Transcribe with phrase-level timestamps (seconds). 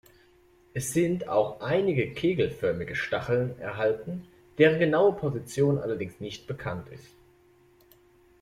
[0.73, 4.25] Es sind auch einige kegelförmige Stacheln erhalten,
[4.57, 7.13] deren genaue Position allerdings nicht bekannt ist.